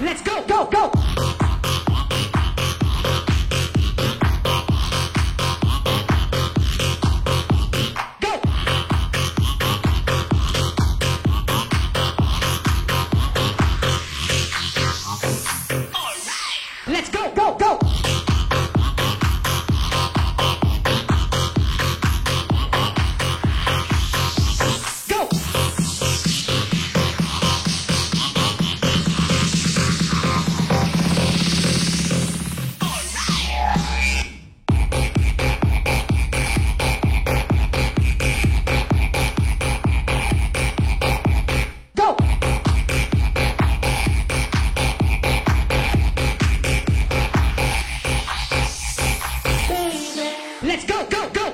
[0.00, 0.90] Let's go, go, go.
[16.86, 17.54] Let's go, go.
[17.56, 18.03] Go.
[50.74, 51.44] Let's go, go, go.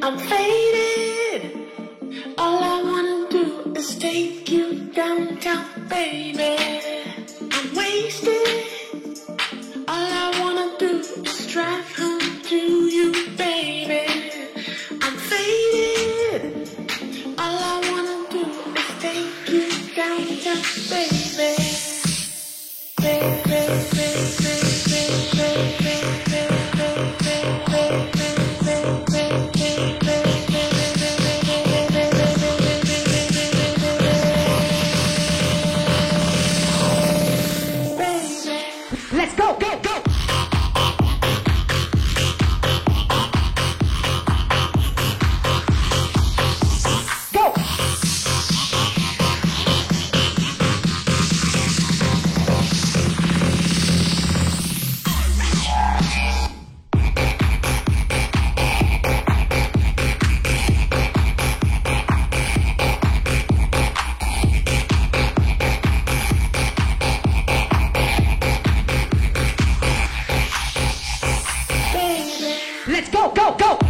[0.00, 0.16] I'm
[5.48, 6.56] downtown, baby.
[7.52, 8.66] I'm wasted.
[9.88, 12.77] All I wanna do is drive home to
[39.18, 39.97] Let's go, go, go.
[73.34, 73.87] Go, go, go.